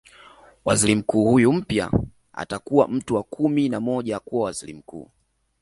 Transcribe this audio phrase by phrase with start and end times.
[0.65, 1.91] Waziri mkuu huyu mpya
[2.33, 5.09] anakuwa mtu wa kumi na moja kuwa Waziri Mkuu